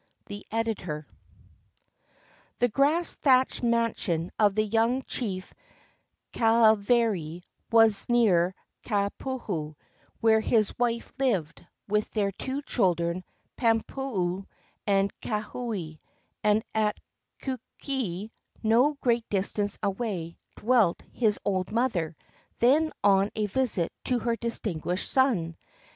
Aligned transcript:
The 0.25 0.43
Editor.] 0.49 1.05
The 2.57 2.69
grass 2.69 3.13
thatched 3.13 3.61
mansion 3.61 4.31
of 4.39 4.55
the 4.55 4.63
young 4.65 5.03
chief 5.03 5.53
Kaha 6.33 6.75
vari 6.75 7.43
was 7.71 8.09
near 8.09 8.55
Kapoho, 8.83 9.75
where 10.19 10.39
his 10.39 10.73
wife 10.79 11.11
lived 11.19 11.63
with 11.87 12.09
their 12.09 12.31
two 12.31 12.63
children, 12.63 13.23
Pampoulu 13.57 14.45
and 14.87 15.13
Kaohe; 15.19 15.99
and 16.43 16.63
at 16.73 16.99
Kukii, 17.43 18.31
no 18.63 18.95
great 19.01 19.29
distance 19.29 19.77
away, 19.83 20.39
dwelt 20.55 21.03
his 21.13 21.37
old 21.45 21.71
mother, 21.71 22.17
then 22.57 22.91
on 23.03 23.29
a 23.35 23.45
visit 23.45 23.93
to 24.05 24.17
her 24.17 24.35
distinguished 24.35 25.11
son. 25.11 25.55